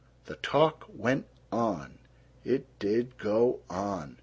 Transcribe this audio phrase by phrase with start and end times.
[0.25, 1.99] The talk went on.
[2.43, 4.17] It did go on!